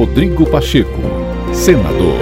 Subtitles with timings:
[0.00, 0.98] Rodrigo Pacheco,
[1.52, 2.16] senador.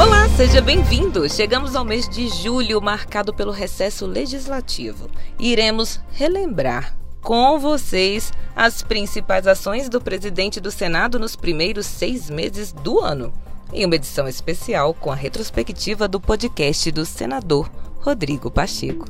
[0.00, 1.28] Olá, seja bem-vindo.
[1.28, 5.10] Chegamos ao mês de julho, marcado pelo recesso legislativo.
[5.36, 12.72] Iremos relembrar com vocês as principais ações do presidente do Senado nos primeiros seis meses
[12.72, 13.32] do ano,
[13.72, 19.06] em uma edição especial com a retrospectiva do podcast do senador Rodrigo Pacheco.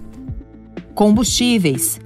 [0.94, 2.00] Combustíveis.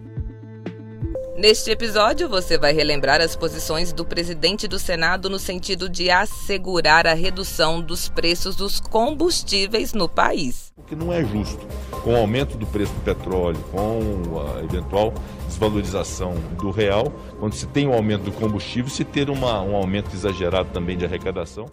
[1.38, 7.06] Neste episódio, você vai relembrar as posições do presidente do Senado no sentido de assegurar
[7.06, 10.72] a redução dos preços dos combustíveis no país.
[10.78, 11.58] O que não é justo,
[12.02, 15.12] com o aumento do preço do petróleo, com a eventual
[15.46, 20.14] desvalorização do real, quando se tem um aumento do combustível, se ter uma, um aumento
[20.14, 21.66] exagerado também de arrecadação.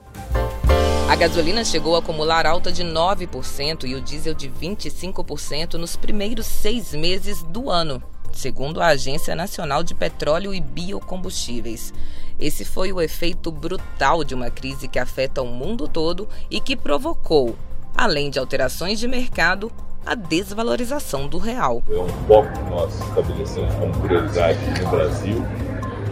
[1.09, 6.45] A gasolina chegou a acumular alta de 9% e o diesel de 25% nos primeiros
[6.45, 11.93] seis meses do ano, segundo a Agência Nacional de Petróleo e Biocombustíveis.
[12.39, 16.75] Esse foi o efeito brutal de uma crise que afeta o mundo todo e que
[16.75, 17.55] provocou,
[17.95, 19.71] além de alterações de mercado,
[20.05, 21.81] a desvalorização do real.
[21.89, 25.45] É um foco que nós estabelecemos como prioridade no Brasil.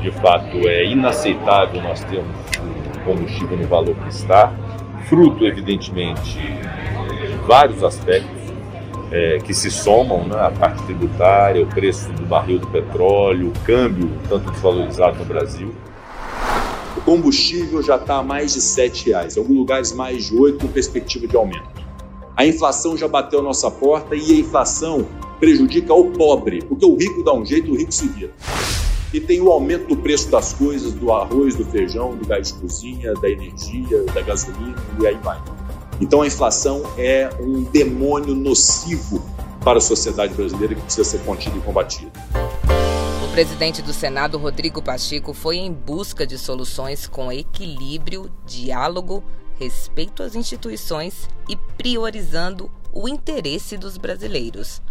[0.02, 2.36] De fato, é inaceitável nós termos
[3.04, 4.54] combustível no valor que está
[5.10, 8.41] fruto, evidentemente, de vários aspectos
[9.12, 13.66] é, que se somam, né, a parte tributária, o preço do barril do petróleo, o
[13.66, 15.76] câmbio tanto desvalorizado no Brasil.
[16.96, 20.60] O combustível já está a mais de R$ reais, em alguns lugares mais de 8
[20.60, 21.82] com perspectiva de aumento.
[22.36, 25.08] A inflação já bateu a nossa porta e a inflação
[25.40, 28.32] prejudica o pobre, porque o rico dá um jeito, o rico se vira
[29.14, 32.60] e tem o aumento do preço das coisas, do arroz, do feijão, do gás de
[32.60, 35.38] cozinha, da energia, da gasolina e aí vai.
[36.02, 39.24] Então a inflação é um demônio nocivo
[39.64, 42.12] para a sociedade brasileira que precisa ser contido e combatido.
[43.24, 49.24] O presidente do Senado, Rodrigo Pacheco, foi em busca de soluções com equilíbrio, diálogo,
[49.60, 54.82] respeito às instituições e priorizando o interesse dos brasileiros.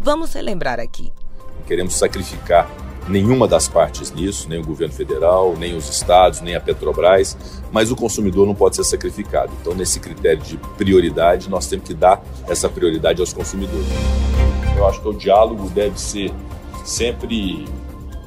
[0.00, 1.12] Vamos relembrar aqui.
[1.66, 2.68] Queremos sacrificar
[3.08, 7.36] nenhuma das partes nisso, nem o governo federal, nem os estados, nem a Petrobras,
[7.70, 9.52] mas o consumidor não pode ser sacrificado.
[9.60, 13.86] Então, nesse critério de prioridade, nós temos que dar essa prioridade aos consumidores.
[14.76, 16.32] Eu acho que o diálogo deve ser
[16.84, 17.66] sempre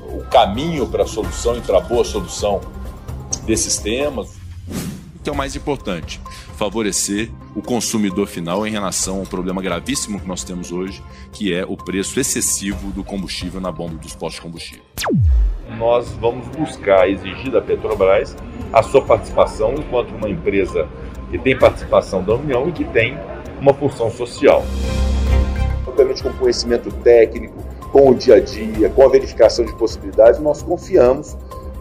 [0.09, 2.61] o caminho para a solução e para a boa solução
[3.43, 4.29] desses temas.
[5.15, 6.21] O que é o mais importante?
[6.55, 11.01] Favorecer o consumidor final em relação ao problema gravíssimo que nós temos hoje,
[11.31, 14.83] que é o preço excessivo do combustível na bomba dos postos de combustível.
[15.75, 18.35] Nós vamos buscar exigir da Petrobras
[18.71, 20.87] a sua participação enquanto uma empresa
[21.31, 23.17] que tem participação da União e que tem
[23.59, 24.63] uma função social.
[25.87, 27.55] Obviamente, com conhecimento técnico,
[27.91, 31.35] com o dia a dia, com a verificação de possibilidades, nós confiamos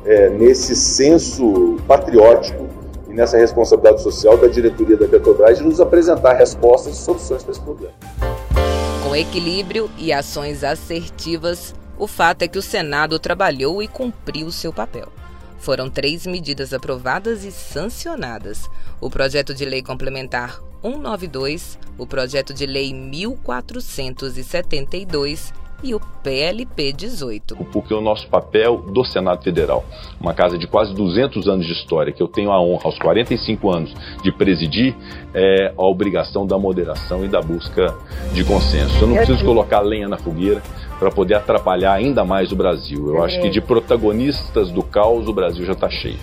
[0.07, 2.67] é, nesse senso patriótico
[3.17, 7.61] nessa responsabilidade social da diretoria da Petrobras de nos apresentar respostas e soluções para esse
[7.61, 7.95] problema.
[9.03, 14.71] Com equilíbrio e ações assertivas, o fato é que o Senado trabalhou e cumpriu seu
[14.73, 15.09] papel.
[15.59, 18.69] Foram três medidas aprovadas e sancionadas:
[19.01, 27.57] o projeto de lei complementar 192, o projeto de lei 1472 e o PLP 18.
[27.73, 29.85] Porque o nosso papel do Senado Federal,
[30.21, 33.71] uma casa de quase 200 anos de história, que eu tenho a honra aos 45
[33.71, 34.95] anos de presidir,
[35.35, 37.95] é a obrigação da moderação e da busca
[38.33, 38.97] de consenso.
[39.01, 40.63] Eu não preciso colocar lenha na fogueira
[40.99, 43.09] para poder atrapalhar ainda mais o Brasil.
[43.09, 46.19] Eu acho que de protagonistas do caos o Brasil já está cheio.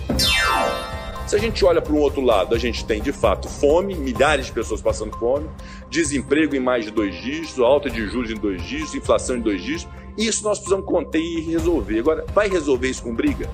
[1.34, 4.46] Se a gente olha para um outro lado, a gente tem de fato fome, milhares
[4.46, 5.48] de pessoas passando fome,
[5.90, 9.60] desemprego em mais de dois dígitos, alta de juros em dois dígitos, inflação em dois
[9.60, 9.92] dígitos.
[10.16, 11.98] Isso nós precisamos conter e resolver.
[11.98, 13.50] Agora, vai resolver isso com briga?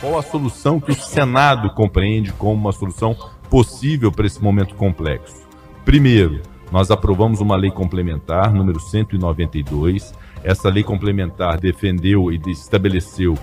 [0.00, 3.16] Qual a solução que o Senado compreende como uma solução
[3.48, 5.46] possível para esse momento complexo?
[5.84, 6.42] Primeiro,
[6.72, 10.12] nós aprovamos uma lei complementar, número 192.
[10.42, 13.38] Essa lei complementar defendeu e estabeleceu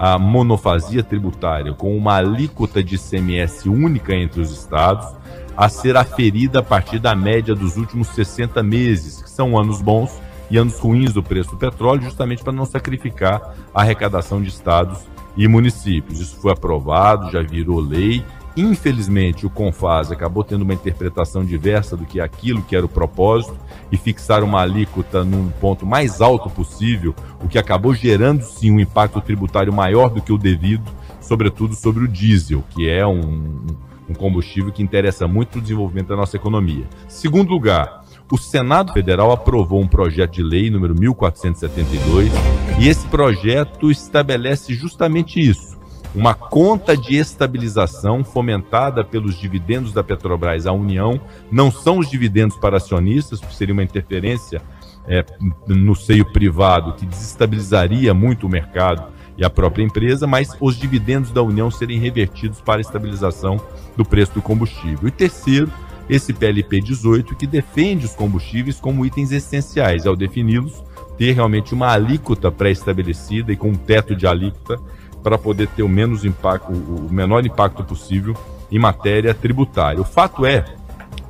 [0.00, 5.06] a monofasia tributária com uma alíquota de ICMS única entre os estados,
[5.54, 10.10] a ser aferida a partir da média dos últimos 60 meses, que são anos bons
[10.50, 15.00] e anos ruins do preço do petróleo, justamente para não sacrificar a arrecadação de estados
[15.36, 16.18] e municípios.
[16.18, 18.24] Isso foi aprovado, já virou lei
[18.56, 23.56] Infelizmente, o Confaz acabou tendo uma interpretação diversa do que aquilo que era o propósito
[23.92, 28.80] e fixar uma alíquota num ponto mais alto possível, o que acabou gerando sim um
[28.80, 33.66] impacto tributário maior do que o devido, sobretudo sobre o diesel, que é um,
[34.08, 36.84] um combustível que interessa muito o desenvolvimento da nossa economia.
[37.08, 42.32] Segundo lugar, o Senado Federal aprovou um projeto de lei número 1472
[42.80, 45.79] e esse projeto estabelece justamente isso
[46.14, 51.20] uma conta de estabilização fomentada pelos dividendos da Petrobras à União.
[51.50, 54.60] Não são os dividendos para acionistas, porque seria uma interferência
[55.06, 55.24] é,
[55.66, 61.30] no seio privado que desestabilizaria muito o mercado e a própria empresa, mas os dividendos
[61.30, 63.58] da União serem revertidos para a estabilização
[63.96, 65.08] do preço do combustível.
[65.08, 65.72] E terceiro,
[66.08, 70.82] esse PLP 18 que defende os combustíveis como itens essenciais, ao defini-los,
[71.16, 74.78] ter realmente uma alíquota pré-estabelecida e com um teto de alíquota
[75.22, 78.34] para poder ter o menos impacto, o menor impacto possível
[78.70, 80.00] em matéria tributária.
[80.00, 80.64] O fato é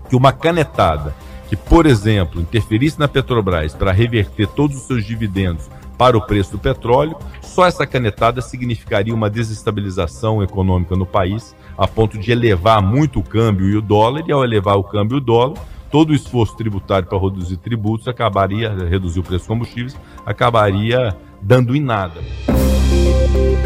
[0.08, 1.14] que uma canetada
[1.48, 6.52] que, por exemplo, interferisse na Petrobras para reverter todos os seus dividendos para o preço
[6.52, 12.80] do petróleo, só essa canetada significaria uma desestabilização econômica no país, a ponto de elevar
[12.80, 15.58] muito o câmbio e o dólar, e ao elevar o câmbio e o dólar,
[15.90, 21.74] todo o esforço tributário para reduzir tributos acabaria, reduzir o preço dos combustíveis, acabaria dando
[21.76, 22.20] em nada.